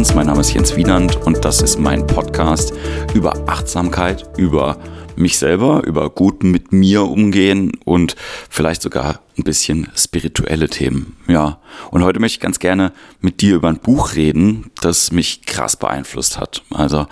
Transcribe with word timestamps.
Jens. 0.00 0.14
Mein 0.14 0.28
Name 0.28 0.40
ist 0.40 0.54
Jens 0.54 0.76
Wienand 0.76 1.16
und 1.26 1.44
das 1.44 1.60
ist 1.60 1.78
mein 1.78 2.06
Podcast 2.06 2.72
über 3.12 3.46
Achtsamkeit, 3.46 4.26
über 4.38 4.78
mich 5.14 5.36
selber, 5.36 5.82
über 5.84 6.08
gut 6.08 6.42
mit 6.42 6.72
mir 6.72 7.02
umgehen 7.02 7.72
und 7.84 8.16
vielleicht 8.48 8.80
sogar 8.80 9.20
ein 9.36 9.44
bisschen 9.44 9.90
spirituelle 9.94 10.70
Themen. 10.70 11.18
Ja. 11.28 11.60
Und 11.90 12.02
heute 12.02 12.18
möchte 12.18 12.36
ich 12.36 12.40
ganz 12.40 12.58
gerne 12.58 12.92
mit 13.20 13.42
dir 13.42 13.56
über 13.56 13.68
ein 13.68 13.78
Buch 13.78 14.14
reden, 14.14 14.70
das 14.80 15.12
mich 15.12 15.42
krass 15.42 15.76
beeinflusst 15.76 16.38
hat. 16.38 16.62
Also, 16.70 17.06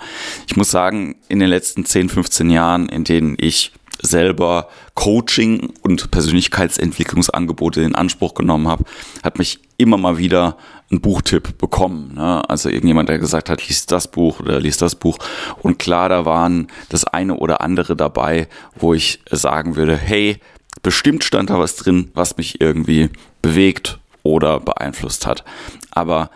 ich 0.47 0.57
muss 0.57 0.71
sagen, 0.71 1.15
in 1.27 1.37
den 1.37 1.49
letzten 1.49 1.85
10, 1.85 2.09
15 2.09 2.49
Jahren, 2.49 2.89
in 2.89 3.03
denen 3.03 3.35
ich 3.39 3.71
selber 4.01 4.69
Coaching 4.95 5.73
und 5.81 6.11
Persönlichkeitsentwicklungsangebote 6.11 7.81
in 7.81 7.95
Anspruch 7.95 8.33
genommen 8.33 8.67
habe, 8.67 8.85
hat 9.23 9.37
mich 9.37 9.59
immer 9.77 9.97
mal 9.97 10.17
wieder 10.17 10.57
ein 10.91 11.01
Buchtipp 11.01 11.57
bekommen. 11.57 12.15
Ne? 12.15 12.47
Also 12.49 12.69
irgendjemand, 12.69 13.09
der 13.09 13.19
gesagt 13.19 13.49
hat, 13.49 13.67
liest 13.67 13.91
das 13.91 14.09
Buch 14.09 14.39
oder 14.39 14.59
liest 14.59 14.81
das 14.81 14.95
Buch. 14.95 15.17
Und 15.61 15.79
klar, 15.79 16.09
da 16.09 16.25
waren 16.25 16.67
das 16.89 17.05
eine 17.05 17.35
oder 17.35 17.61
andere 17.61 17.95
dabei, 17.95 18.47
wo 18.75 18.93
ich 18.93 19.19
sagen 19.29 19.75
würde, 19.75 19.95
hey, 19.95 20.39
bestimmt 20.81 21.23
stand 21.23 21.49
da 21.49 21.59
was 21.59 21.75
drin, 21.75 22.11
was 22.13 22.37
mich 22.37 22.61
irgendwie 22.61 23.09
bewegt 23.41 23.99
oder 24.23 24.59
beeinflusst 24.59 25.25
hat. 25.27 25.43
Aber 25.91 26.31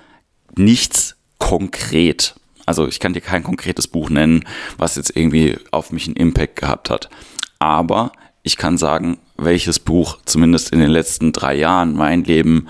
nichts 0.55 1.16
konkret. 1.39 2.36
Also 2.66 2.88
ich 2.88 3.00
kann 3.00 3.14
dir 3.14 3.22
kein 3.22 3.44
konkretes 3.44 3.88
Buch 3.88 4.09
nennen, 4.09 4.45
was 4.77 4.95
jetzt 4.95 5.16
irgendwie 5.16 5.58
auf 5.72 5.91
mich 5.91 6.08
einen 6.08 6.16
Impact 6.16 6.55
gehabt 6.55 6.89
hat. 6.89 7.09
Aber 7.63 8.12
ich 8.41 8.58
kann 8.58 8.77
sagen, 8.77 9.20
welches 9.38 9.80
Buch 9.80 10.17
zumindest 10.25 10.73
in 10.73 10.80
den 10.80 10.89
letzten 10.89 11.31
drei 11.31 11.56
Jahren 11.56 11.95
mein 11.95 12.25
Leben 12.25 12.67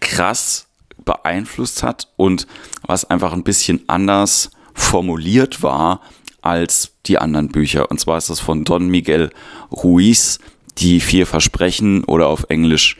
krass 0.00 0.66
beeinflusst 1.02 1.82
hat 1.82 2.08
und 2.16 2.46
was 2.82 3.06
einfach 3.06 3.32
ein 3.32 3.42
bisschen 3.42 3.84
anders 3.86 4.50
formuliert 4.74 5.62
war 5.62 6.02
als 6.42 6.92
die 7.06 7.16
anderen 7.16 7.48
Bücher. 7.48 7.90
Und 7.90 8.00
zwar 8.00 8.18
ist 8.18 8.28
das 8.28 8.38
von 8.38 8.64
Don 8.64 8.88
Miguel 8.88 9.30
Ruiz, 9.72 10.40
Die 10.76 11.00
vier 11.00 11.26
Versprechen 11.26 12.04
oder 12.04 12.26
auf 12.26 12.44
Englisch 12.50 12.98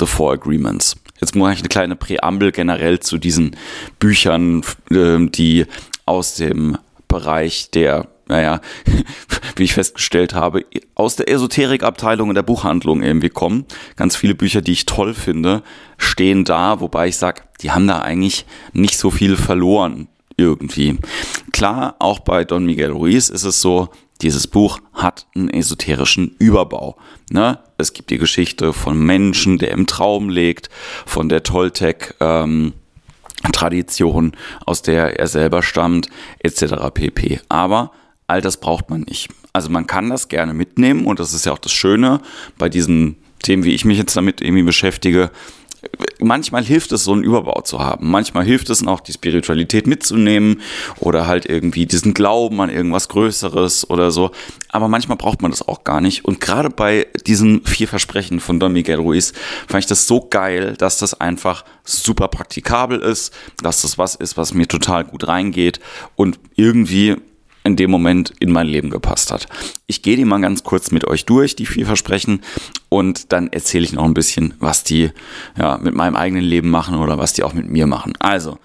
The 0.00 0.06
Four 0.06 0.32
Agreements. 0.32 0.96
Jetzt 1.20 1.36
mache 1.36 1.52
ich 1.52 1.58
eine 1.58 1.68
kleine 1.68 1.96
Präambel 1.96 2.52
generell 2.52 3.00
zu 3.00 3.18
diesen 3.18 3.54
Büchern, 3.98 4.62
ähm, 4.90 5.30
die 5.30 5.66
aus 6.06 6.36
dem 6.36 6.78
Bereich 7.06 7.70
der 7.70 8.08
naja, 8.28 8.60
wie 9.56 9.64
ich 9.64 9.74
festgestellt 9.74 10.34
habe, 10.34 10.64
aus 10.94 11.16
der 11.16 11.30
Esoterikabteilung 11.30 12.28
und 12.28 12.34
der 12.34 12.42
Buchhandlung 12.42 13.02
irgendwie 13.02 13.28
kommen. 13.28 13.66
Ganz 13.96 14.16
viele 14.16 14.34
Bücher, 14.34 14.60
die 14.60 14.72
ich 14.72 14.86
toll 14.86 15.14
finde, 15.14 15.62
stehen 15.98 16.44
da, 16.44 16.80
wobei 16.80 17.08
ich 17.08 17.16
sage, 17.16 17.42
die 17.62 17.70
haben 17.70 17.86
da 17.86 18.00
eigentlich 18.00 18.46
nicht 18.72 18.98
so 18.98 19.10
viel 19.10 19.36
verloren 19.36 20.08
irgendwie. 20.36 20.98
Klar, 21.52 21.96
auch 21.98 22.20
bei 22.20 22.44
Don 22.44 22.66
Miguel 22.66 22.90
Ruiz 22.90 23.28
ist 23.30 23.44
es 23.44 23.60
so, 23.60 23.88
dieses 24.22 24.46
Buch 24.46 24.78
hat 24.94 25.26
einen 25.34 25.50
esoterischen 25.50 26.34
Überbau. 26.38 26.96
Ne? 27.30 27.58
Es 27.76 27.92
gibt 27.92 28.10
die 28.10 28.18
Geschichte 28.18 28.72
von 28.72 28.98
Menschen, 28.98 29.58
der 29.58 29.70
im 29.72 29.86
Traum 29.86 30.28
legt, 30.28 30.70
von 31.04 31.28
der 31.28 31.42
Toltec. 31.42 32.14
Ähm, 32.20 32.72
Tradition, 33.52 34.32
aus 34.64 34.82
der 34.82 35.20
er 35.20 35.26
selber 35.28 35.62
stammt, 35.62 36.08
etc. 36.40 36.90
pp. 36.92 37.40
Aber 37.48 37.92
all 38.26 38.40
das 38.40 38.58
braucht 38.58 38.90
man 38.90 39.02
nicht. 39.02 39.28
Also 39.52 39.70
man 39.70 39.86
kann 39.86 40.10
das 40.10 40.28
gerne 40.28 40.54
mitnehmen 40.54 41.06
und 41.06 41.20
das 41.20 41.32
ist 41.32 41.46
ja 41.46 41.52
auch 41.52 41.58
das 41.58 41.72
Schöne 41.72 42.20
bei 42.58 42.68
diesen 42.68 43.16
Themen, 43.42 43.64
wie 43.64 43.74
ich 43.74 43.84
mich 43.84 43.98
jetzt 43.98 44.16
damit 44.16 44.40
irgendwie 44.40 44.64
beschäftige. 44.64 45.30
Manchmal 46.18 46.64
hilft 46.64 46.90
es, 46.90 47.04
so 47.04 47.12
einen 47.12 47.22
Überbau 47.22 47.60
zu 47.60 47.78
haben. 47.78 48.10
Manchmal 48.10 48.44
hilft 48.44 48.70
es 48.70 48.84
auch, 48.84 49.00
die 49.00 49.12
Spiritualität 49.12 49.86
mitzunehmen 49.86 50.60
oder 50.98 51.28
halt 51.28 51.46
irgendwie 51.46 51.86
diesen 51.86 52.12
Glauben 52.12 52.60
an 52.60 52.70
irgendwas 52.70 53.08
Größeres 53.08 53.88
oder 53.88 54.10
so. 54.10 54.32
Aber 54.68 54.88
manchmal 54.88 55.16
braucht 55.16 55.42
man 55.42 55.52
das 55.52 55.66
auch 55.66 55.84
gar 55.84 56.00
nicht. 56.00 56.24
Und 56.24 56.40
gerade 56.40 56.70
bei 56.70 57.06
diesen 57.26 57.64
vier 57.64 57.86
Versprechen 57.86 58.40
von 58.40 58.58
Don 58.58 58.72
Miguel 58.72 58.96
Ruiz 58.96 59.32
fand 59.68 59.84
ich 59.84 59.88
das 59.88 60.08
so 60.08 60.26
geil, 60.28 60.74
dass 60.76 60.98
das 60.98 61.20
einfach 61.20 61.64
super 61.84 62.26
praktikabel 62.28 62.98
ist, 62.98 63.32
dass 63.62 63.82
das 63.82 63.96
was 63.96 64.16
ist, 64.16 64.36
was 64.36 64.54
mir 64.54 64.66
total 64.66 65.04
gut 65.04 65.28
reingeht 65.28 65.78
und 66.16 66.40
irgendwie 66.56 67.16
in 67.66 67.76
dem 67.76 67.90
Moment 67.90 68.32
in 68.38 68.52
mein 68.52 68.66
Leben 68.66 68.90
gepasst 68.90 69.32
hat. 69.32 69.46
Ich 69.86 70.02
gehe 70.02 70.16
die 70.16 70.24
mal 70.24 70.40
ganz 70.40 70.64
kurz 70.64 70.90
mit 70.90 71.06
euch 71.06 71.24
durch, 71.26 71.56
die 71.56 71.66
vier 71.66 71.86
Versprechen, 71.86 72.42
und 72.88 73.32
dann 73.32 73.48
erzähle 73.48 73.84
ich 73.84 73.92
noch 73.92 74.04
ein 74.04 74.14
bisschen, 74.14 74.54
was 74.58 74.84
die 74.84 75.10
ja, 75.58 75.78
mit 75.78 75.94
meinem 75.94 76.16
eigenen 76.16 76.44
Leben 76.44 76.70
machen 76.70 76.96
oder 76.96 77.18
was 77.18 77.32
die 77.32 77.42
auch 77.42 77.52
mit 77.52 77.68
mir 77.68 77.86
machen. 77.86 78.12
Also, 78.18 78.58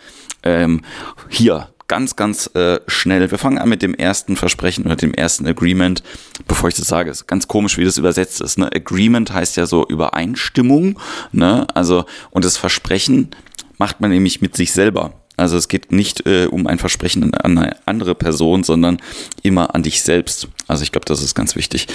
ähm, 0.43 0.81
hier 1.29 1.69
ganz, 1.91 2.15
ganz 2.15 2.49
äh, 2.55 2.79
schnell. 2.87 3.29
Wir 3.31 3.37
fangen 3.37 3.57
an 3.57 3.67
mit 3.67 3.81
dem 3.81 3.93
ersten 3.93 4.37
Versprechen 4.37 4.85
oder 4.85 4.95
dem 4.95 5.13
ersten 5.13 5.45
Agreement. 5.45 6.03
Bevor 6.47 6.69
ich 6.69 6.75
das 6.75 6.87
sage, 6.87 7.11
ist 7.11 7.27
ganz 7.27 7.49
komisch, 7.49 7.77
wie 7.77 7.83
das 7.83 7.97
übersetzt 7.97 8.39
ist. 8.39 8.57
Ne? 8.57 8.69
Agreement 8.73 9.33
heißt 9.33 9.57
ja 9.57 9.65
so 9.65 9.85
Übereinstimmung. 9.85 10.97
Ne? 11.33 11.67
Also, 11.73 12.05
und 12.29 12.45
das 12.45 12.55
Versprechen 12.55 13.31
macht 13.77 13.99
man 13.99 14.09
nämlich 14.09 14.41
mit 14.41 14.55
sich 14.55 14.71
selber. 14.71 15.20
Also 15.41 15.57
es 15.57 15.67
geht 15.67 15.91
nicht 15.91 16.25
äh, 16.27 16.45
um 16.45 16.67
ein 16.67 16.77
Versprechen 16.77 17.33
an 17.33 17.57
eine 17.57 17.75
andere 17.85 18.13
Person, 18.13 18.63
sondern 18.63 18.99
immer 19.41 19.73
an 19.73 19.83
dich 19.83 20.03
selbst. 20.03 20.47
Also 20.67 20.83
ich 20.83 20.91
glaube, 20.91 21.05
das 21.05 21.23
ist 21.23 21.33
ganz 21.33 21.55
wichtig. 21.55 21.87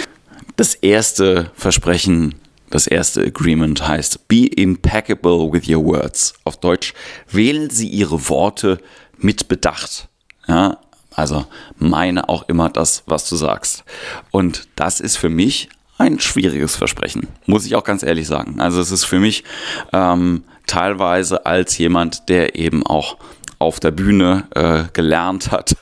Das 0.57 0.75
erste 0.75 1.53
Versprechen, 1.55 2.35
das 2.71 2.87
erste 2.87 3.23
Agreement 3.23 3.87
heißt 3.87 4.27
Be 4.27 4.47
impeccable 4.47 5.53
with 5.53 5.69
your 5.69 5.85
words. 5.85 6.35
Auf 6.45 6.57
Deutsch, 6.59 6.93
wählen 7.31 7.71
Sie 7.71 7.89
Ihre 7.89 8.29
Worte 8.29 8.79
mit 9.17 9.47
Bedacht. 9.47 10.09
Ja, 10.49 10.79
also 11.15 11.47
meine 11.79 12.29
auch 12.29 12.49
immer 12.49 12.69
das, 12.69 13.05
was 13.07 13.29
du 13.29 13.37
sagst. 13.37 13.85
Und 14.33 14.69
das 14.75 15.01
ist 15.01 15.17
für 15.17 15.31
mich 15.31 15.69
ein 15.99 16.21
schwieriges 16.21 16.77
Versprechen, 16.77 17.29
muss 17.47 17.65
ich 17.65 17.75
auch 17.75 17.85
ganz 17.85 18.03
ehrlich 18.03 18.27
sagen. 18.27 18.61
Also 18.61 18.81
es 18.81 18.91
ist 18.91 19.05
für 19.05 19.19
mich 19.19 19.45
ähm, 19.93 20.45
teilweise 20.67 21.47
als 21.47 21.79
jemand, 21.79 22.29
der 22.29 22.57
eben 22.57 22.85
auch 22.85 23.17
auf 23.59 23.81
der 23.81 23.91
Bühne 23.91 24.47
äh, 24.55 24.85
gelernt 24.93 25.51
hat, 25.51 25.77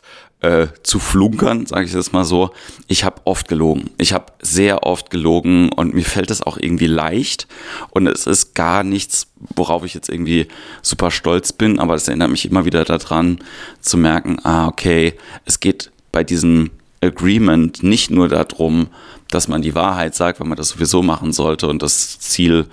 äh, 0.45 0.69
zu 0.83 0.99
flunkern, 0.99 1.65
sage 1.67 1.87
ich 1.87 1.93
das 1.93 2.13
mal 2.13 2.25
so. 2.25 2.51
Ich 2.87 3.05
habe 3.05 3.23
oft 3.25 3.49
gelogen. 3.49 3.91
Ich 3.97 4.13
habe 4.13 4.27
sehr 4.43 4.83
oft 4.83 5.11
gelogen 5.11 5.71
und 5.71 5.95
mir 5.95 6.05
fällt 6.05 6.29
das 6.29 6.43
auch 6.43 6.59
irgendwie 6.59 6.87
leicht. 6.87 7.49
Und 7.91 8.07
es 8.07 8.27
ist 8.27 8.55
gar 8.55 8.85
nichts, 8.85 9.29
worauf 9.57 9.85
ich 9.85 9.95
jetzt 9.95 10.11
irgendwie 10.11 10.49
super 10.83 11.11
stolz 11.11 11.53
bin, 11.53 11.79
aber 11.79 11.95
es 11.95 12.09
erinnert 12.09 12.31
mich 12.31 12.45
immer 12.45 12.67
wieder 12.67 12.85
daran 12.85 13.39
zu 13.81 13.97
merken, 13.97 14.39
ah, 14.45 14.67
okay, 14.69 15.15
es 15.47 15.61
geht 15.61 15.91
bei 16.13 16.23
diesem 16.25 16.71
Agreement 17.01 17.83
nicht 17.83 18.11
nur 18.11 18.29
darum, 18.29 18.89
dass 19.31 19.49
man 19.49 19.63
die 19.63 19.75
Wahrheit 19.75 20.15
sagt, 20.15 20.41
weil 20.41 20.47
man 20.47 20.57
das 20.57 20.71
sowieso 20.71 21.03
machen 21.03 21.33
sollte 21.33 21.69
und 21.69 21.83
das 21.83 22.19
Ziel 22.21 22.67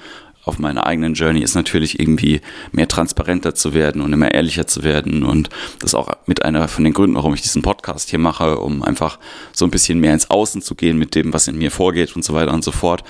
auf 0.43 0.59
meiner 0.59 0.85
eigenen 0.85 1.13
Journey 1.13 1.41
ist 1.41 1.55
natürlich 1.55 1.99
irgendwie 1.99 2.41
mehr 2.71 2.87
transparenter 2.87 3.53
zu 3.55 3.73
werden 3.73 4.01
und 4.01 4.11
immer 4.13 4.31
ehrlicher 4.31 4.67
zu 4.67 4.83
werden 4.83 5.23
und 5.23 5.49
das 5.79 5.95
auch 5.95 6.09
mit 6.25 6.43
einer 6.43 6.67
von 6.67 6.83
den 6.83 6.93
Gründen, 6.93 7.15
warum 7.15 7.33
ich 7.33 7.41
diesen 7.41 7.61
Podcast 7.61 8.09
hier 8.09 8.19
mache, 8.19 8.57
um 8.57 8.83
einfach 8.83 9.19
so 9.53 9.65
ein 9.65 9.71
bisschen 9.71 9.99
mehr 9.99 10.13
ins 10.13 10.29
Außen 10.29 10.61
zu 10.61 10.75
gehen 10.75 10.97
mit 10.97 11.15
dem, 11.15 11.33
was 11.33 11.47
in 11.47 11.57
mir 11.57 11.71
vorgeht 11.71 12.15
und 12.15 12.23
so 12.23 12.33
weiter 12.33 12.53
und 12.53 12.63
so 12.63 12.71
fort. 12.71 13.03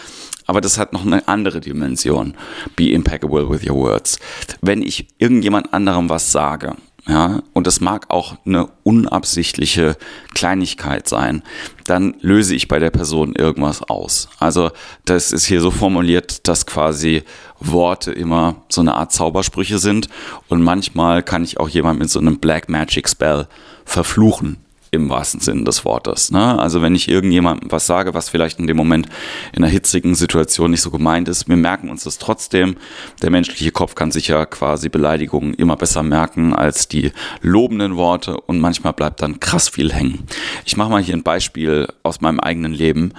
Aber 0.48 0.60
das 0.60 0.78
hat 0.78 0.92
noch 0.92 1.06
eine 1.06 1.28
andere 1.28 1.62
Dimension. 1.62 2.36
Be 2.76 2.92
impeccable 2.92 3.50
with 3.50 3.68
your 3.70 3.78
words. 3.78 4.20
Wenn 4.62 4.82
ich 4.82 5.08
irgendjemand 5.18 5.74
anderem 5.74 6.10
was 6.10 6.32
sage 6.32 6.76
ja, 7.08 7.42
und 7.54 7.66
das 7.66 7.82
mag 7.82 8.10
auch 8.10 8.36
eine 8.46 8.70
unabsichtliche 8.84 9.98
Kleinigkeit 10.36 11.08
sein, 11.08 11.42
dann 11.86 12.16
löse 12.22 12.54
ich 12.54 12.68
bei 12.68 12.80
der 12.80 12.92
Person 12.92 13.34
irgendwas 13.36 13.82
aus. 13.82 14.30
Also 14.40 14.72
das 15.06 15.32
ist 15.32 15.46
hier 15.46 15.62
so 15.62 15.72
formuliert, 15.72 16.48
dass 16.48 16.66
quasi 16.66 17.24
Worte 17.60 18.12
immer 18.12 18.64
so 18.70 18.82
eine 18.82 18.96
Art 18.96 19.12
Zaubersprüche 19.12 19.80
sind. 19.80 20.10
Und 20.48 20.62
manchmal 20.62 21.24
kann 21.24 21.44
ich 21.44 21.60
auch 21.60 21.70
jemand 21.70 22.00
mit 22.00 22.10
so 22.10 22.20
einem 22.20 22.40
Black 22.40 22.70
Magic 22.70 23.10
Spell 23.10 23.48
verfluchen 23.84 24.58
im 24.92 25.10
wahrsten 25.10 25.40
Sinne 25.40 25.64
des 25.64 25.86
Wortes. 25.86 26.32
Ne? 26.32 26.60
Also 26.60 26.82
wenn 26.82 26.96
ich 26.96 27.08
irgendjemandem 27.08 27.72
was 27.72 27.88
sage, 27.88 28.14
was 28.14 28.30
vielleicht 28.30 28.60
in 28.60 28.68
dem 28.68 28.76
Moment 28.76 29.08
in 29.54 29.64
einer 29.64 29.72
hitzigen 29.72 30.16
Situation 30.16 30.72
nicht 30.72 30.82
so 30.82 30.92
gemeint 30.92 31.30
ist, 31.30 31.48
wir 31.48 31.56
merken 31.56 31.90
uns 31.90 32.04
das 32.04 32.18
trotzdem. 32.18 32.76
Der 33.22 33.30
menschliche 33.30 33.72
Kopf 33.72 33.96
kann 33.96 34.12
sich 34.12 34.28
ja 34.28 34.46
quasi 34.46 34.90
Beleidigungen 34.90 35.54
immer 35.54 35.78
besser 35.78 36.04
merken 36.04 36.54
als 36.54 36.90
die 36.90 37.14
lobenden 37.42 37.96
Worte 37.96 38.36
und 38.36 38.60
manchmal 38.60 38.92
bleibt 38.92 39.22
dann 39.22 39.40
krass 39.40 39.70
viel 39.70 39.94
hängen. 39.94 40.28
Ich 40.66 40.76
mache 40.76 40.90
mal 40.90 41.02
hier 41.02 41.16
ein 41.16 41.24
Beispiel 41.24 41.88
aus 42.04 42.20
meinem 42.20 42.42
eigenen 42.42 42.74
Leben 42.74 43.14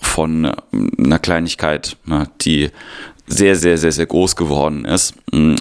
von 0.00 0.46
äh, 0.46 0.52
einer 0.98 1.20
Kleinigkeit, 1.20 1.96
ne, 2.04 2.28
die 2.40 2.70
sehr, 3.28 3.54
sehr, 3.56 3.78
sehr, 3.78 3.92
sehr 3.92 4.06
groß 4.06 4.36
geworden 4.36 4.84
ist. 4.84 5.14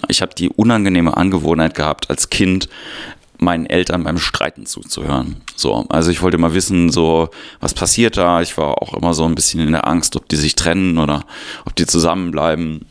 Ich 0.08 0.22
habe 0.22 0.34
die 0.36 0.50
unangenehme 0.50 1.16
Angewohnheit 1.16 1.76
gehabt, 1.76 2.10
als 2.10 2.30
Kind 2.30 2.68
meinen 3.42 3.66
Eltern 3.66 4.04
beim 4.04 4.20
Streiten 4.20 4.66
zuzuhören. 4.68 5.38
So, 5.56 5.86
also 5.90 6.12
ich 6.12 6.22
wollte 6.22 6.38
mal 6.38 6.54
wissen, 6.54 6.92
so, 6.92 7.30
was 7.60 7.74
passiert 7.74 8.16
da? 8.16 8.42
Ich 8.42 8.56
war 8.58 8.82
auch 8.82 8.94
immer 8.94 9.14
so 9.16 9.26
ein 9.26 9.36
bisschen 9.36 9.60
in 9.60 9.72
der 9.72 9.88
Angst, 9.88 10.16
ob 10.16 10.30
die 10.30 10.36
sich 10.36 10.56
trennen 10.56 11.00
oder 11.00 11.26
ob 11.66 11.76
die 11.76 11.88
zusammenbleiben. 11.88 12.86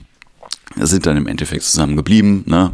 sind 0.77 1.07
dann 1.07 1.17
im 1.17 1.29
Endeffekt 1.29 1.63
zusammen 1.63 1.97
geblieben. 1.97 2.43
Ne? 2.47 2.73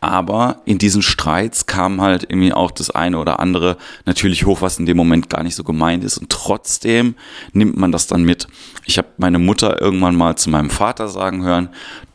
Aber 0.00 0.62
in 0.64 0.78
diesen 0.78 1.02
Streits 1.02 1.66
kam 1.66 2.00
halt 2.00 2.24
irgendwie 2.24 2.54
auch 2.54 2.70
das 2.70 2.90
eine 2.90 3.18
oder 3.18 3.40
andere 3.40 3.76
natürlich 4.06 4.46
hoch, 4.46 4.62
was 4.62 4.78
in 4.78 4.86
dem 4.86 4.96
Moment 4.96 5.28
gar 5.28 5.42
nicht 5.42 5.54
so 5.54 5.64
gemeint 5.64 6.04
ist. 6.04 6.16
Und 6.16 6.30
trotzdem 6.30 7.14
nimmt 7.52 7.76
man 7.76 7.92
das 7.92 8.06
dann 8.06 8.24
mit. 8.24 8.48
Ich 8.86 8.96
habe 8.96 9.08
meine 9.18 9.38
Mutter 9.38 9.82
irgendwann 9.82 10.16
mal 10.16 10.36
zu 10.36 10.48
meinem 10.48 10.70
Vater 10.70 11.08
sagen 11.08 11.44
hören, 11.44 11.68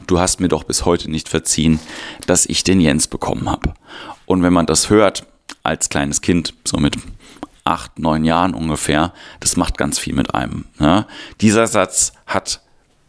du 0.08 0.20
hast 0.20 0.40
mir 0.40 0.48
doch 0.48 0.64
bis 0.64 0.86
heute 0.86 1.12
nicht 1.12 1.30
verziehen, 1.30 1.80
dass 2.26 2.48
ich 2.48 2.64
den 2.64 2.82
Jens 2.82 3.08
bekommen 3.08 3.48
habe. 3.48 3.74
Und 4.28 4.44
wenn 4.44 4.54
man 4.54 4.68
das 4.68 4.92
hört 4.92 5.26
als 5.64 5.90
kleines 5.90 6.22
Kind, 6.22 6.54
so 6.64 6.78
mit 6.78 6.96
acht, 7.64 7.98
neun 7.98 8.24
Jahren 8.24 8.54
ungefähr, 8.54 9.14
das 9.40 9.58
macht 9.58 9.78
ganz 9.78 9.98
viel 9.98 10.14
mit 10.14 10.36
einem. 10.36 10.66
Ne? 10.78 11.08
Dieser 11.42 11.66
Satz 11.66 12.14
hat 12.28 12.62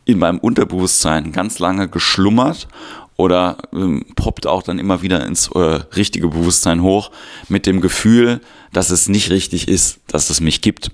in 0.06 0.18
meinem 0.18 0.38
Unterbewusstsein 0.38 1.32
ganz 1.32 1.58
lange 1.58 1.88
geschlummert 1.88 2.68
oder 3.16 3.58
ähm, 3.72 4.06
poppt 4.16 4.46
auch 4.46 4.62
dann 4.62 4.78
immer 4.78 5.02
wieder 5.02 5.26
ins 5.26 5.48
äh, 5.48 5.58
richtige 5.58 6.28
Bewusstsein 6.28 6.82
hoch 6.82 7.10
mit 7.48 7.66
dem 7.66 7.80
Gefühl, 7.80 8.40
dass 8.72 8.90
es 8.90 9.08
nicht 9.08 9.30
richtig 9.30 9.68
ist, 9.68 9.98
dass 10.06 10.30
es 10.30 10.40
mich 10.40 10.62
gibt. 10.62 10.92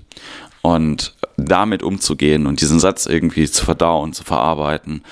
Und 0.61 1.15
damit 1.37 1.83
umzugehen 1.83 2.47
und 2.47 2.61
diesen 2.61 2.79
Satz 2.79 3.05
irgendwie 3.05 3.49
zu 3.49 3.65
verdauen, 3.65 4.13
zu 4.13 4.23
verarbeiten, 4.23 5.03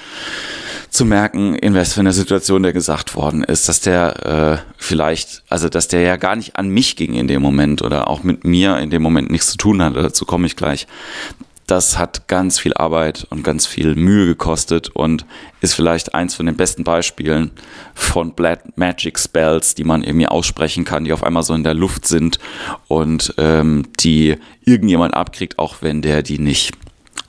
zu 0.89 1.05
merken, 1.05 1.55
in 1.55 1.73
was 1.73 1.93
für 1.93 2.01
einer 2.01 2.13
Situation 2.13 2.63
der 2.63 2.73
gesagt 2.73 3.15
worden 3.15 3.43
ist, 3.43 3.67
dass 3.67 3.81
der 3.81 4.61
äh, 4.61 4.71
vielleicht, 4.77 5.43
also 5.49 5.69
dass 5.69 5.87
der 5.87 6.01
ja 6.01 6.17
gar 6.17 6.35
nicht 6.35 6.55
an 6.55 6.69
mich 6.69 6.95
ging 6.95 7.13
in 7.13 7.27
dem 7.27 7.41
Moment 7.41 7.81
oder 7.81 8.07
auch 8.07 8.23
mit 8.23 8.43
mir 8.43 8.77
in 8.77 8.89
dem 8.89 9.01
Moment 9.01 9.31
nichts 9.31 9.51
zu 9.51 9.57
tun 9.57 9.81
hatte, 9.81 10.01
dazu 10.01 10.25
komme 10.25 10.45
ich 10.45 10.55
gleich 10.55 10.87
das 11.67 11.97
hat 11.97 12.27
ganz 12.27 12.59
viel 12.59 12.73
Arbeit 12.73 13.25
und 13.29 13.43
ganz 13.43 13.65
viel 13.65 13.95
Mühe 13.95 14.25
gekostet 14.25 14.89
und 14.89 15.25
ist 15.61 15.73
vielleicht 15.73 16.13
eins 16.13 16.35
von 16.35 16.45
den 16.45 16.57
besten 16.57 16.83
Beispielen 16.83 17.51
von 17.93 18.33
Black 18.33 18.77
Magic 18.77 19.17
Spells, 19.17 19.75
die 19.75 19.83
man 19.83 20.03
irgendwie 20.03 20.27
aussprechen 20.27 20.83
kann, 20.83 21.05
die 21.05 21.13
auf 21.13 21.23
einmal 21.23 21.43
so 21.43 21.53
in 21.53 21.63
der 21.63 21.73
Luft 21.73 22.07
sind 22.07 22.39
und 22.87 23.33
ähm, 23.37 23.87
die 23.99 24.37
irgendjemand 24.65 25.13
abkriegt, 25.13 25.57
auch 25.59 25.77
wenn 25.81 26.01
der 26.01 26.21
die 26.21 26.39
nicht, 26.39 26.73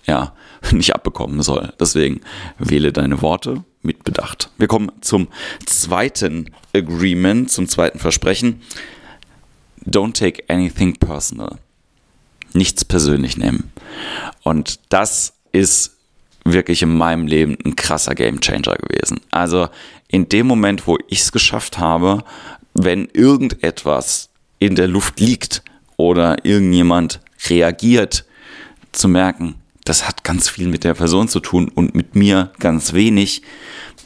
ja, 0.07 0.33
nicht 0.73 0.95
abbekommen 0.95 1.43
soll. 1.43 1.73
Deswegen 1.79 2.21
wähle 2.59 2.93
deine 2.93 3.23
Worte 3.23 3.65
mit 3.83 4.03
Bedacht. 4.03 4.51
Wir 4.59 4.67
kommen 4.67 4.91
zum 5.01 5.29
zweiten 5.67 6.51
Agreement, 6.75 7.51
zum 7.51 7.69
zweiten 7.69 7.99
Versprechen. 7.99 8.63
Don't 9.87 10.15
take 10.15 10.43
anything 10.49 10.97
personal 10.97 11.59
nichts 12.55 12.85
persönlich 12.85 13.37
nehmen. 13.37 13.73
Und 14.43 14.81
das 14.89 15.35
ist 15.53 15.97
wirklich 16.45 16.83
in 16.83 16.97
meinem 16.97 17.27
Leben 17.27 17.56
ein 17.65 17.77
krasser 17.77 18.15
Gamechanger 18.15 18.77
gewesen. 18.77 19.21
Also 19.31 19.69
in 20.09 20.29
dem 20.29 20.47
Moment, 20.47 20.87
wo 20.87 20.99
ich 21.09 21.21
es 21.21 21.33
geschafft 21.33 21.79
habe, 21.79 22.23
wenn 22.75 23.09
irgendetwas 23.12 24.31
in 24.59 24.75
der 24.75 24.89
Luft 24.89 25.21
liegt 25.21 25.62
oder 25.97 26.45
irgendjemand 26.45 27.21
reagiert, 27.49 28.25
zu 28.93 29.09
merken, 29.09 29.56
das 29.85 30.06
hat 30.06 30.25
ganz 30.25 30.49
viel 30.49 30.69
mit 30.69 30.85
der 30.85 30.95
Person 30.95 31.29
zu 31.29 31.41
tun 31.41 31.69
und 31.75 31.95
mit 31.95 32.15
mir 32.15 32.53
ganz 32.59 32.93
wenig, 32.93 33.43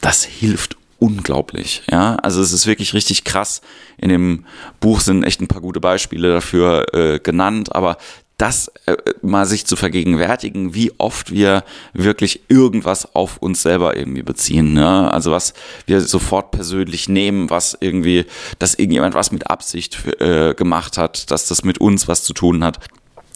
das 0.01 0.23
hilft 0.23 0.77
unglaublich. 0.97 1.83
Ja, 1.89 2.15
also 2.15 2.41
es 2.41 2.51
ist 2.51 2.67
wirklich 2.67 2.93
richtig 2.93 3.23
krass. 3.23 3.61
In 3.97 4.09
dem 4.09 4.45
Buch 4.79 4.99
sind 4.99 5.23
echt 5.23 5.41
ein 5.41 5.47
paar 5.47 5.61
gute 5.61 5.79
Beispiele 5.79 6.33
dafür 6.33 6.93
äh, 6.93 7.19
genannt, 7.19 7.73
aber 7.73 7.97
das 8.39 8.71
äh, 8.85 8.95
mal 9.21 9.45
sich 9.45 9.65
zu 9.65 9.75
vergegenwärtigen, 9.75 10.73
wie 10.73 10.93
oft 10.97 11.31
wir 11.31 11.63
wirklich 11.93 12.41
irgendwas 12.47 13.13
auf 13.13 13.37
uns 13.37 13.61
selber 13.61 13.97
irgendwie 13.97 14.23
beziehen. 14.23 14.73
Ne? 14.73 15.11
Also 15.11 15.31
was 15.31 15.53
wir 15.85 15.99
sofort 15.99 16.51
persönlich 16.51 17.09
nehmen, 17.09 17.49
was 17.49 17.77
irgendwie, 17.79 18.25
dass 18.57 18.75
irgendjemand 18.75 19.13
was 19.13 19.33
mit 19.33 19.49
Absicht 19.49 19.99
äh, 20.21 20.53
gemacht 20.53 20.97
hat, 20.97 21.29
dass 21.31 21.49
das 21.49 21.63
mit 21.63 21.79
uns 21.79 22.07
was 22.07 22.23
zu 22.23 22.33
tun 22.33 22.63
hat. 22.63 22.79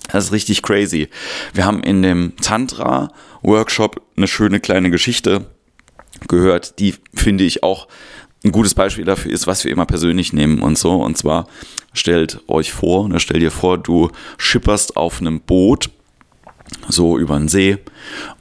Das 0.09 0.25
ist 0.25 0.31
richtig 0.31 0.61
crazy. 0.61 1.09
Wir 1.53 1.65
haben 1.65 1.83
in 1.83 2.01
dem 2.01 2.37
Tantra-Workshop 2.37 4.01
eine 4.15 4.27
schöne 4.27 4.61
kleine 4.61 4.89
Geschichte 4.89 5.45
gehört, 6.29 6.79
die 6.79 6.95
finde 7.13 7.43
ich 7.43 7.63
auch 7.63 7.89
ein 8.43 8.51
gutes 8.51 8.73
Beispiel 8.73 9.05
dafür 9.05 9.31
ist, 9.31 9.47
was 9.47 9.63
wir 9.63 9.71
immer 9.71 9.85
persönlich 9.85 10.33
nehmen 10.33 10.61
und 10.61 10.77
so. 10.77 11.01
Und 11.01 11.17
zwar 11.17 11.47
stellt 11.93 12.41
euch 12.47 12.73
vor, 12.73 13.07
ne, 13.07 13.19
stell 13.19 13.39
dir 13.39 13.51
vor, 13.51 13.77
du 13.77 14.11
schipperst 14.37 14.97
auf 14.97 15.21
einem 15.21 15.39
Boot 15.39 15.89
so 16.87 17.17
über 17.17 17.37
den 17.37 17.47
See 17.47 17.77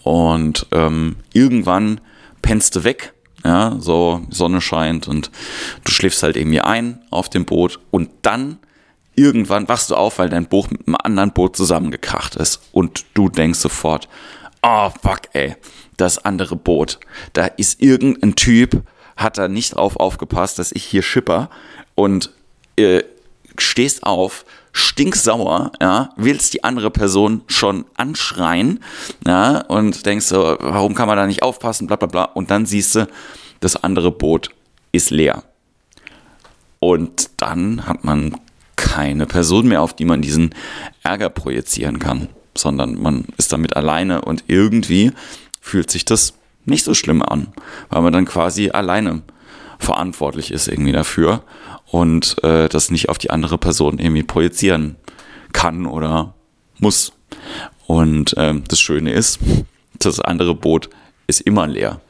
und 0.02 0.66
ähm, 0.72 1.16
irgendwann 1.32 2.00
pennst 2.40 2.74
du 2.76 2.84
weg, 2.84 3.12
ja, 3.44 3.76
so 3.78 4.22
Sonne 4.30 4.60
scheint 4.60 5.08
und 5.08 5.30
du 5.84 5.92
schläfst 5.92 6.22
halt 6.22 6.36
irgendwie 6.36 6.60
ein 6.60 7.00
auf 7.10 7.28
dem 7.28 7.44
Boot 7.44 7.78
und 7.90 8.10
dann 8.22 8.58
irgendwann 9.14 9.68
wachst 9.68 9.90
du 9.90 9.96
auf, 9.96 10.18
weil 10.18 10.28
dein 10.28 10.46
Boot 10.46 10.70
mit 10.70 10.86
einem 10.86 10.96
anderen 11.02 11.32
Boot 11.32 11.56
zusammengekracht 11.56 12.36
ist 12.36 12.62
und 12.72 13.04
du 13.14 13.28
denkst 13.28 13.58
sofort, 13.58 14.08
oh 14.62 14.90
fuck 15.02 15.22
ey, 15.32 15.56
das 15.96 16.24
andere 16.24 16.56
Boot, 16.56 16.98
da 17.32 17.46
ist 17.46 17.82
irgendein 17.82 18.34
Typ, 18.34 18.82
hat 19.16 19.38
da 19.38 19.48
nicht 19.48 19.76
drauf 19.76 19.96
aufgepasst, 19.96 20.58
dass 20.58 20.72
ich 20.72 20.84
hier 20.84 21.02
schipper 21.02 21.50
und 21.94 22.30
äh, 22.76 23.02
stehst 23.58 24.04
auf, 24.04 24.44
stinksauer, 24.72 25.72
ja, 25.80 26.10
willst 26.16 26.54
die 26.54 26.64
andere 26.64 26.90
Person 26.90 27.42
schon 27.46 27.84
anschreien, 27.94 28.80
ja, 29.26 29.60
und 29.66 30.06
denkst 30.06 30.26
so, 30.26 30.56
warum 30.60 30.94
kann 30.94 31.08
man 31.08 31.16
da 31.16 31.26
nicht 31.26 31.42
aufpassen, 31.42 31.86
bla 31.86 31.96
bla 31.96 32.08
bla, 32.08 32.24
und 32.24 32.50
dann 32.50 32.66
siehst 32.66 32.94
du, 32.94 33.08
das 33.60 33.76
andere 33.76 34.10
Boot 34.10 34.50
ist 34.92 35.10
leer. 35.10 35.44
Und 36.80 37.30
dann 37.36 37.86
hat 37.86 38.02
man 38.02 38.36
keine 38.76 39.26
Person 39.26 39.68
mehr, 39.68 39.82
auf 39.82 39.94
die 39.94 40.04
man 40.04 40.22
diesen 40.22 40.54
Ärger 41.02 41.28
projizieren 41.28 41.98
kann, 41.98 42.28
sondern 42.56 43.00
man 43.00 43.26
ist 43.36 43.52
damit 43.52 43.76
alleine 43.76 44.22
und 44.22 44.44
irgendwie 44.48 45.12
fühlt 45.60 45.90
sich 45.90 46.04
das 46.04 46.34
nicht 46.64 46.84
so 46.84 46.94
schlimm 46.94 47.22
an, 47.22 47.48
weil 47.90 48.02
man 48.02 48.12
dann 48.12 48.24
quasi 48.24 48.70
alleine 48.70 49.22
verantwortlich 49.78 50.52
ist 50.52 50.68
irgendwie 50.68 50.92
dafür 50.92 51.42
und 51.90 52.42
äh, 52.44 52.68
das 52.68 52.90
nicht 52.90 53.08
auf 53.08 53.18
die 53.18 53.30
andere 53.30 53.58
Person 53.58 53.98
irgendwie 53.98 54.22
projizieren 54.22 54.96
kann 55.52 55.86
oder 55.86 56.34
muss. 56.78 57.12
Und 57.86 58.34
ähm, 58.36 58.64
das 58.68 58.80
Schöne 58.80 59.12
ist, 59.12 59.38
das 59.98 60.20
andere 60.20 60.54
Boot 60.54 60.88
ist 61.26 61.40
immer 61.40 61.66
leer. 61.66 62.00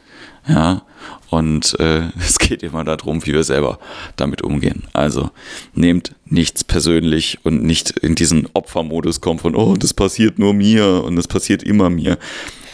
Ja, 0.47 0.83
und 1.31 1.79
äh, 1.81 2.11
es 2.19 2.39
geht 2.39 2.63
immer 2.63 2.85
darum, 2.85 3.25
wie 3.27 3.33
wir 3.33 3.45
selber 3.45 3.79
damit 4.17 4.43
umgehen. 4.43 4.85
Also 4.93 5.31
nehmt 5.75 6.15
nichts 6.27 6.65
persönlich 6.65 7.39
und 7.45 7.63
nicht 7.63 7.91
in 7.91 8.15
diesen 8.15 8.49
Opfermodus 8.53 9.21
kommen 9.21 9.39
von, 9.39 9.57
oh, 9.57 9.77
das 9.77 9.95
passiert 9.95 10.39
nur 10.39 10.53
mir 10.53 11.03
und 11.05 11.17
das 11.17 11.29
passiert 11.29 11.63
immer 11.63 11.91
mir. 11.91 12.19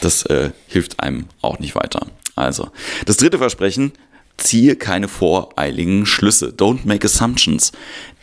Das 0.00 0.25
äh, 0.26 0.50
hilft 0.67 1.00
einem 1.00 1.26
auch 1.43 1.59
nicht 1.59 1.75
weiter. 1.75 2.07
Also, 2.37 2.71
das 3.07 3.17
dritte 3.17 3.38
Versprechen, 3.38 3.93
ziehe 4.37 4.76
keine 4.76 5.09
voreiligen 5.09 6.07
Schlüsse. 6.07 6.55
Don't 6.57 6.81
make 6.85 7.05
assumptions. 7.05 7.73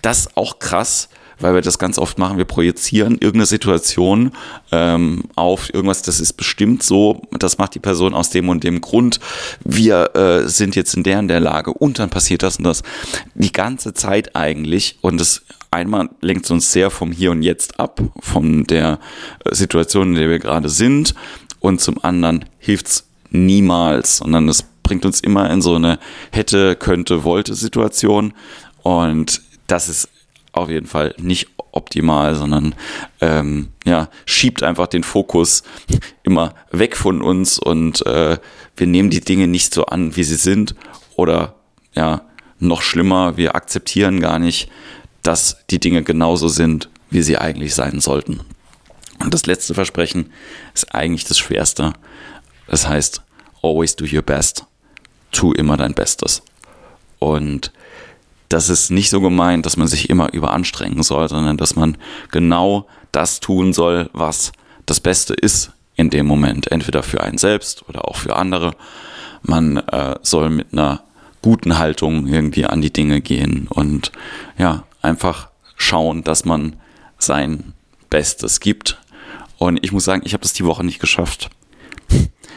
Das 0.01 0.35
auch 0.37 0.59
krass, 0.59 1.09
weil 1.39 1.53
wir 1.53 1.61
das 1.61 1.77
ganz 1.77 1.97
oft 1.97 2.17
machen. 2.17 2.37
Wir 2.37 2.45
projizieren 2.45 3.13
irgendeine 3.13 3.45
Situation 3.45 4.31
ähm, 4.71 5.23
auf 5.35 5.73
irgendwas, 5.73 6.01
das 6.01 6.19
ist 6.19 6.33
bestimmt 6.33 6.83
so, 6.83 7.21
das 7.37 7.57
macht 7.57 7.75
die 7.75 7.79
Person 7.79 8.13
aus 8.13 8.29
dem 8.29 8.49
und 8.49 8.63
dem 8.63 8.81
Grund. 8.81 9.19
Wir 9.63 10.15
äh, 10.15 10.47
sind 10.47 10.75
jetzt 10.75 10.95
in 10.95 11.03
der 11.03 11.19
und 11.19 11.27
der 11.27 11.39
Lage 11.39 11.73
und 11.73 11.99
dann 11.99 12.09
passiert 12.09 12.43
das 12.43 12.57
und 12.57 12.63
das. 12.63 12.83
Die 13.33 13.51
ganze 13.51 13.93
Zeit 13.93 14.35
eigentlich 14.35 14.97
und 15.01 15.19
das 15.19 15.43
einmal 15.71 16.09
lenkt 16.21 16.49
uns 16.49 16.71
sehr 16.71 16.89
vom 16.89 17.11
Hier 17.11 17.31
und 17.31 17.41
Jetzt 17.41 17.79
ab, 17.79 18.01
von 18.19 18.63
der 18.63 18.99
äh, 19.43 19.53
Situation, 19.53 20.09
in 20.09 20.15
der 20.15 20.29
wir 20.29 20.39
gerade 20.39 20.69
sind 20.69 21.13
und 21.65 21.81
zum 21.81 22.03
anderen 22.03 22.45
hilft 22.59 22.85
es 22.85 23.07
niemals, 23.31 24.17
sondern 24.17 24.47
es 24.47 24.65
bringt 24.83 25.03
uns 25.03 25.19
immer 25.19 25.49
in 25.49 25.63
so 25.63 25.73
eine 25.73 25.97
hätte, 26.31 26.75
könnte, 26.75 27.23
wollte 27.23 27.55
Situation 27.55 28.33
und 28.83 29.41
das 29.65 29.89
ist 29.89 30.09
auf 30.51 30.69
jeden 30.69 30.85
Fall 30.85 31.15
nicht 31.17 31.47
optimal, 31.71 32.35
sondern 32.35 32.75
ähm, 33.19 33.69
ja, 33.83 34.09
schiebt 34.27 34.61
einfach 34.61 34.85
den 34.85 35.01
Fokus 35.01 35.63
immer 36.21 36.53
weg 36.69 36.95
von 36.95 37.23
uns 37.23 37.57
und 37.57 38.05
äh, 38.05 38.37
wir 38.77 38.87
nehmen 38.87 39.09
die 39.09 39.21
Dinge 39.21 39.47
nicht 39.47 39.73
so 39.73 39.87
an, 39.87 40.15
wie 40.15 40.23
sie 40.23 40.35
sind 40.35 40.75
oder 41.15 41.55
ja, 41.95 42.21
noch 42.59 42.83
schlimmer, 42.83 43.37
wir 43.37 43.55
akzeptieren 43.55 44.19
gar 44.19 44.37
nicht, 44.37 44.69
dass 45.23 45.65
die 45.71 45.79
Dinge 45.79 46.03
genauso 46.03 46.47
sind, 46.47 46.89
wie 47.09 47.23
sie 47.23 47.39
eigentlich 47.39 47.73
sein 47.73 47.99
sollten. 48.01 48.41
Und 49.25 49.33
das 49.33 49.47
letzte 49.47 49.73
Versprechen 49.73 50.31
ist 50.75 50.93
eigentlich 50.93 51.25
das 51.25 51.39
schwerste. 51.39 51.93
Das 52.67 52.87
heißt, 52.87 53.23
always 53.63 53.95
do 53.95 54.05
your 54.05 54.21
best. 54.21 54.65
Tu 55.31 55.51
immer 55.51 55.77
dein 55.77 55.95
Bestes. 55.95 56.43
Und 57.17 57.71
das 58.49 58.69
ist 58.69 58.91
nicht 58.91 59.09
so 59.09 59.21
gemeint, 59.21 59.65
dass 59.65 59.77
man 59.77 59.87
sich 59.87 60.11
immer 60.11 60.31
überanstrengen 60.31 61.01
soll, 61.01 61.27
sondern 61.27 61.57
dass 61.57 61.75
man 61.75 61.97
genau 62.31 62.87
das 63.11 63.39
tun 63.39 63.73
soll, 63.73 64.11
was 64.13 64.51
das 64.85 64.99
Beste 64.99 65.33
ist 65.33 65.71
in 65.95 66.11
dem 66.11 66.27
Moment. 66.27 66.71
Entweder 66.71 67.01
für 67.01 67.21
einen 67.21 67.39
selbst 67.39 67.89
oder 67.89 68.07
auch 68.07 68.17
für 68.17 68.35
andere. 68.35 68.75
man 69.41 69.77
äh, 69.77 70.15
soll 70.21 70.51
mit 70.51 70.71
einer 70.71 71.03
guten 71.41 71.79
Haltung 71.79 72.27
irgendwie 72.27 72.65
an 72.65 72.81
die 72.81 72.93
Dinge 72.93 73.21
gehen 73.21 73.67
und 73.69 74.11
ja, 74.57 74.83
einfach 75.01 75.49
schauen, 75.77 76.23
dass 76.23 76.45
man 76.45 76.75
sein 77.17 77.73
Bestes 78.09 78.59
gibt. 78.59 78.99
Und 79.65 79.83
ich 79.83 79.91
muss 79.91 80.05
sagen, 80.05 80.21
ich 80.25 80.33
habe 80.33 80.43
das 80.43 80.53
die 80.53 80.65
Woche 80.65 80.83
nicht 80.83 80.99
geschafft. 80.99 81.49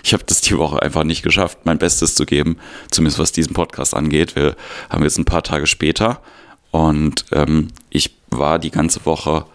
Ich 0.02 0.12
habe 0.12 0.24
das 0.24 0.42
die 0.42 0.56
Woche 0.58 0.82
einfach 0.82 1.04
nicht 1.04 1.22
geschafft, 1.22 1.58
mein 1.64 1.78
Bestes 1.78 2.14
zu 2.14 2.26
geben, 2.26 2.58
zumindest 2.90 3.18
was 3.18 3.32
diesen 3.32 3.54
Podcast 3.54 3.94
angeht. 3.94 4.36
Wir 4.36 4.56
haben 4.90 5.02
jetzt 5.02 5.18
ein 5.18 5.24
paar 5.24 5.42
Tage 5.42 5.66
später 5.66 6.20
und 6.70 7.24
ähm, 7.32 7.68
ich 7.90 8.14
war 8.30 8.58
die 8.58 8.70
ganze 8.70 9.04
Woche 9.06 9.46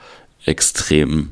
extrem 0.46 1.30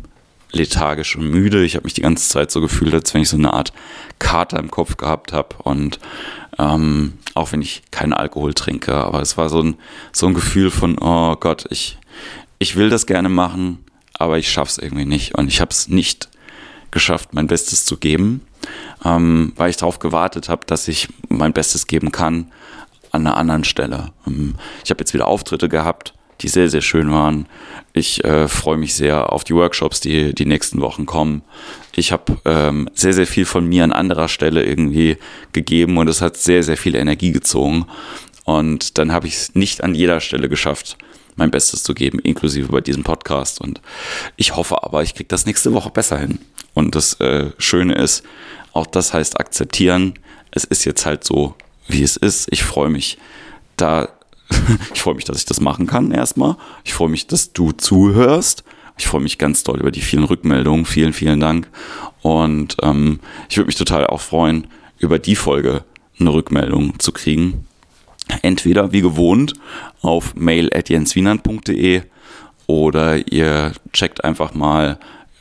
lethargisch 0.51 1.15
und 1.15 1.29
müde. 1.29 1.63
Ich 1.63 1.75
habe 1.75 1.85
mich 1.85 1.93
die 1.93 2.01
ganze 2.01 2.29
Zeit 2.29 2.51
so 2.51 2.61
gefühlt, 2.61 2.93
als 2.93 3.13
wenn 3.13 3.21
ich 3.21 3.29
so 3.29 3.37
eine 3.37 3.53
Art 3.53 3.73
Kater 4.19 4.59
im 4.59 4.69
Kopf 4.69 4.97
gehabt 4.97 5.33
habe. 5.33 5.55
Und 5.63 5.99
ähm, 6.59 7.13
auch 7.33 7.51
wenn 7.51 7.61
ich 7.61 7.81
keinen 7.89 8.13
Alkohol 8.13 8.53
trinke, 8.53 8.93
aber 8.93 9.21
es 9.21 9.37
war 9.37 9.49
so 9.49 9.61
ein, 9.61 9.75
so 10.11 10.27
ein 10.27 10.33
Gefühl 10.33 10.71
von, 10.71 10.97
oh 10.99 11.35
Gott, 11.35 11.65
ich, 11.69 11.97
ich 12.59 12.75
will 12.75 12.89
das 12.89 13.07
gerne 13.07 13.29
machen, 13.29 13.83
aber 14.21 14.37
ich 14.37 14.51
schaffe 14.51 14.71
es 14.71 14.77
irgendwie 14.77 15.05
nicht. 15.05 15.35
Und 15.35 15.47
ich 15.47 15.61
habe 15.61 15.71
es 15.71 15.87
nicht 15.87 16.29
geschafft, 16.91 17.33
mein 17.33 17.47
Bestes 17.47 17.85
zu 17.85 17.97
geben, 17.97 18.41
ähm, 19.03 19.53
weil 19.55 19.69
ich 19.69 19.77
darauf 19.77 19.99
gewartet 19.99 20.49
habe, 20.49 20.65
dass 20.65 20.87
ich 20.87 21.07
mein 21.29 21.53
Bestes 21.53 21.87
geben 21.87 22.11
kann 22.11 22.51
an 23.11 23.27
einer 23.27 23.37
anderen 23.37 23.63
Stelle. 23.63 24.11
Ähm, 24.27 24.55
ich 24.83 24.89
habe 24.89 25.01
jetzt 25.01 25.13
wieder 25.13 25.27
Auftritte 25.27 25.69
gehabt 25.69 26.13
die 26.41 26.47
sehr, 26.47 26.69
sehr 26.69 26.81
schön 26.81 27.11
waren. 27.11 27.45
Ich 27.93 28.23
äh, 28.23 28.47
freue 28.47 28.77
mich 28.77 28.93
sehr 28.93 29.31
auf 29.31 29.43
die 29.43 29.55
Workshops, 29.55 29.99
die 29.99 30.33
die 30.33 30.45
nächsten 30.45 30.81
Wochen 30.81 31.05
kommen. 31.05 31.41
Ich 31.95 32.11
habe 32.11 32.39
ähm, 32.45 32.89
sehr, 32.93 33.13
sehr 33.13 33.27
viel 33.27 33.45
von 33.45 33.67
mir 33.67 33.83
an 33.83 33.91
anderer 33.91 34.27
Stelle 34.27 34.63
irgendwie 34.63 35.17
gegeben 35.53 35.97
und 35.97 36.07
es 36.07 36.21
hat 36.21 36.37
sehr, 36.37 36.63
sehr 36.63 36.77
viel 36.77 36.95
Energie 36.95 37.31
gezogen. 37.31 37.85
Und 38.43 38.97
dann 38.97 39.11
habe 39.11 39.27
ich 39.27 39.35
es 39.35 39.55
nicht 39.55 39.83
an 39.83 39.93
jeder 39.93 40.19
Stelle 40.19 40.49
geschafft, 40.49 40.97
mein 41.35 41.51
Bestes 41.51 41.83
zu 41.83 41.93
geben, 41.93 42.19
inklusive 42.19 42.71
bei 42.71 42.81
diesem 42.81 43.03
Podcast. 43.03 43.61
Und 43.61 43.81
ich 44.37 44.55
hoffe 44.55 44.83
aber, 44.83 45.03
ich 45.03 45.15
kriege 45.15 45.27
das 45.27 45.45
nächste 45.45 45.73
Woche 45.73 45.89
besser 45.89 46.17
hin. 46.17 46.39
Und 46.73 46.95
das 46.95 47.19
äh, 47.19 47.51
Schöne 47.57 47.95
ist, 47.95 48.23
auch 48.73 48.85
das 48.85 49.13
heißt 49.13 49.39
akzeptieren. 49.39 50.13
Es 50.51 50.63
ist 50.63 50.85
jetzt 50.85 51.05
halt 51.05 51.23
so, 51.23 51.55
wie 51.87 52.03
es 52.03 52.17
ist. 52.17 52.47
Ich 52.51 52.63
freue 52.63 52.89
mich 52.89 53.17
da 53.77 54.09
ich 54.93 55.01
freue 55.01 55.15
mich, 55.15 55.25
dass 55.25 55.37
ich 55.37 55.45
das 55.45 55.61
machen 55.61 55.87
kann 55.87 56.11
erstmal. 56.11 56.57
Ich 56.83 56.93
freue 56.93 57.09
mich, 57.09 57.27
dass 57.27 57.53
du 57.53 57.71
zuhörst. 57.71 58.63
Ich 58.97 59.07
freue 59.07 59.21
mich 59.21 59.37
ganz 59.37 59.63
doll 59.63 59.79
über 59.79 59.91
die 59.91 60.01
vielen 60.01 60.23
Rückmeldungen. 60.23 60.85
Vielen, 60.85 61.13
vielen 61.13 61.39
Dank. 61.39 61.69
Und 62.21 62.77
ähm, 62.81 63.19
ich 63.49 63.57
würde 63.57 63.67
mich 63.67 63.75
total 63.75 64.07
auch 64.07 64.21
freuen, 64.21 64.67
über 64.99 65.19
die 65.19 65.35
Folge 65.35 65.83
eine 66.19 66.33
Rückmeldung 66.33 66.99
zu 66.99 67.11
kriegen. 67.11 67.65
Entweder 68.41 68.91
wie 68.91 69.01
gewohnt 69.01 69.53
auf 70.01 70.35
mail.jenswienand.de 70.35 72.03
oder 72.67 73.27
ihr 73.31 73.73
checkt 73.93 74.23
einfach 74.23 74.53
mal 74.53 74.97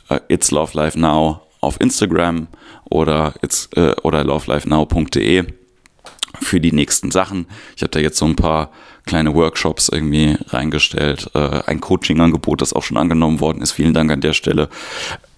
uh, 0.09 0.17
It's 0.27 0.51
Love 0.51 0.77
Life 0.77 0.99
Now 0.99 1.41
auf 1.61 1.79
Instagram 1.79 2.47
oder, 2.89 3.33
it's, 3.41 3.69
uh, 3.77 3.93
oder 4.03 4.23
lovelifenow.de 4.23 5.45
für 6.41 6.59
die 6.59 6.71
nächsten 6.71 7.11
Sachen. 7.11 7.47
Ich 7.75 7.81
habe 7.81 7.91
da 7.91 7.99
jetzt 7.99 8.17
so 8.17 8.25
ein 8.25 8.35
paar 8.35 8.71
kleine 9.05 9.33
Workshops 9.33 9.89
irgendwie 9.89 10.37
reingestellt, 10.47 11.29
äh, 11.33 11.61
ein 11.65 11.81
Coaching-Angebot, 11.81 12.61
das 12.61 12.73
auch 12.73 12.83
schon 12.83 12.97
angenommen 12.97 13.39
worden 13.39 13.61
ist. 13.61 13.71
Vielen 13.71 13.93
Dank 13.93 14.11
an 14.11 14.21
der 14.21 14.33
Stelle. 14.33 14.69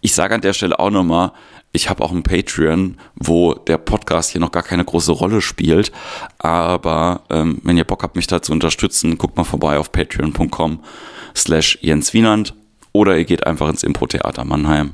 Ich 0.02 0.14
sage 0.14 0.36
an 0.36 0.42
der 0.42 0.54
Stelle 0.54 0.80
auch 0.80 0.90
nochmal, 0.90 1.32
ich 1.74 1.90
habe 1.90 2.02
auch 2.04 2.12
ein 2.12 2.22
Patreon, 2.22 2.98
wo 3.16 3.56
der 3.56 3.80
Podcast 3.80 4.30
hier 4.30 4.40
noch 4.40 4.52
gar 4.52 4.62
keine 4.62 4.86
große 4.86 5.12
Rolle 5.12 5.42
spielt. 5.42 5.92
Aber 6.38 7.24
ähm, 7.32 7.60
wenn 7.64 7.78
ihr 7.78 7.84
Bock 7.84 8.04
habt, 8.04 8.16
mich 8.16 8.28
da 8.28 8.44
zu 8.44 8.52
unterstützen, 8.52 9.18
guckt 9.18 9.36
mal 9.36 9.44
vorbei 9.44 9.80
auf 9.80 9.92
patreon.com 9.92 10.82
slash 11.36 11.80
Jens 11.82 12.14
Wienand 12.14 12.54
oder 12.92 13.18
ihr 13.18 13.26
geht 13.26 13.48
einfach 13.48 13.70
ins 13.70 13.82
Impro-Theater 13.82 14.46
Mannheim. 14.46 14.94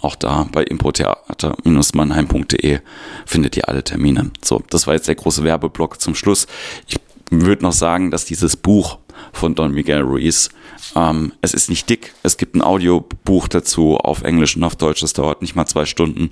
Auch 0.00 0.16
da 0.16 0.48
bei 0.50 0.64
impotheater-mannheim.de 0.64 2.78
findet 3.26 3.56
ihr 3.56 3.68
alle 3.68 3.84
Termine. 3.84 4.30
So, 4.42 4.62
das 4.70 4.86
war 4.86 4.94
jetzt 4.94 5.08
der 5.08 5.14
große 5.14 5.44
Werbeblock 5.44 6.00
zum 6.00 6.14
Schluss. 6.14 6.46
Ich 6.86 6.96
würde 7.30 7.62
noch 7.62 7.72
sagen, 7.72 8.10
dass 8.10 8.24
dieses 8.24 8.56
Buch 8.56 8.98
von 9.32 9.54
Don 9.54 9.72
Miguel 9.72 10.02
Ruiz, 10.02 10.50
ähm, 10.96 11.32
es 11.40 11.54
ist 11.54 11.68
nicht 11.68 11.88
dick, 11.88 12.14
es 12.22 12.36
gibt 12.36 12.54
ein 12.54 12.62
Audiobuch 12.62 13.48
dazu 13.48 13.96
auf 13.96 14.22
Englisch 14.22 14.56
und 14.56 14.64
auf 14.64 14.76
Deutsch, 14.76 15.00
das 15.00 15.12
dauert 15.12 15.42
nicht 15.42 15.54
mal 15.54 15.66
zwei 15.66 15.84
Stunden. 15.84 16.30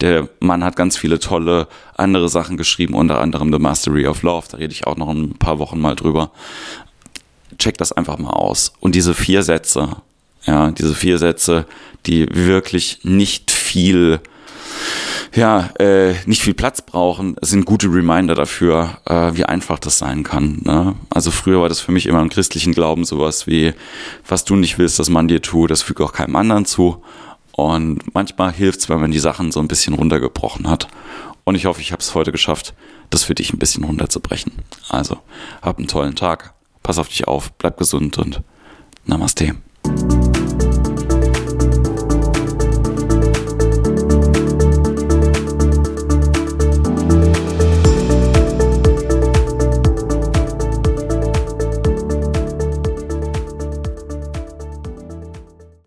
Der 0.00 0.28
Mann 0.40 0.64
hat 0.64 0.76
ganz 0.76 0.96
viele 0.96 1.18
tolle 1.18 1.68
andere 1.96 2.28
Sachen 2.28 2.56
geschrieben, 2.56 2.94
unter 2.94 3.20
anderem 3.20 3.52
The 3.52 3.58
Mastery 3.58 4.06
of 4.06 4.22
Love, 4.22 4.46
da 4.50 4.56
rede 4.56 4.72
ich 4.72 4.86
auch 4.86 4.96
noch 4.96 5.08
ein 5.08 5.34
paar 5.38 5.58
Wochen 5.58 5.80
mal 5.80 5.96
drüber. 5.96 6.30
Check 7.58 7.78
das 7.78 7.92
einfach 7.92 8.18
mal 8.18 8.30
aus. 8.30 8.72
Und 8.80 8.94
diese 8.94 9.14
vier 9.14 9.42
Sätze, 9.42 9.96
ja, 10.46 10.70
diese 10.70 10.94
vier 10.94 11.18
Sätze, 11.18 11.66
die 12.06 12.26
wirklich 12.30 13.00
nicht 13.02 13.50
viel, 13.50 14.20
ja, 15.34 15.70
äh, 15.78 16.14
nicht 16.26 16.42
viel 16.42 16.54
Platz 16.54 16.82
brauchen, 16.82 17.36
sind 17.40 17.64
gute 17.64 17.86
Reminder 17.86 18.34
dafür, 18.34 18.98
äh, 19.06 19.34
wie 19.34 19.44
einfach 19.44 19.78
das 19.78 19.98
sein 19.98 20.22
kann. 20.22 20.60
Ne? 20.64 20.96
Also 21.08 21.30
früher 21.30 21.60
war 21.60 21.68
das 21.68 21.80
für 21.80 21.92
mich 21.92 22.06
immer 22.06 22.20
im 22.20 22.30
christlichen 22.30 22.72
Glauben 22.72 23.04
sowas 23.04 23.46
wie, 23.46 23.72
was 24.26 24.44
du 24.44 24.56
nicht 24.56 24.78
willst, 24.78 24.98
dass 24.98 25.08
man 25.08 25.28
dir 25.28 25.40
tut, 25.40 25.70
das 25.70 25.82
füge 25.82 26.04
auch 26.04 26.12
keinem 26.12 26.36
anderen 26.36 26.64
zu. 26.64 27.02
Und 27.52 28.14
manchmal 28.14 28.52
hilft 28.52 28.80
es, 28.80 28.88
wenn 28.88 29.00
man 29.00 29.10
die 29.10 29.18
Sachen 29.18 29.52
so 29.52 29.60
ein 29.60 29.68
bisschen 29.68 29.94
runtergebrochen 29.94 30.68
hat. 30.68 30.88
Und 31.44 31.54
ich 31.54 31.66
hoffe, 31.66 31.80
ich 31.80 31.92
habe 31.92 32.00
es 32.00 32.14
heute 32.14 32.32
geschafft, 32.32 32.74
das 33.10 33.24
für 33.24 33.34
dich 33.34 33.52
ein 33.52 33.58
bisschen 33.58 33.84
runterzubrechen. 33.84 34.52
Also, 34.88 35.18
hab 35.62 35.78
einen 35.78 35.88
tollen 35.88 36.14
Tag, 36.14 36.54
pass 36.82 36.98
auf 36.98 37.08
dich 37.08 37.28
auf, 37.28 37.52
bleib 37.52 37.76
gesund 37.76 38.18
und 38.18 38.42
Namaste. 39.04 39.56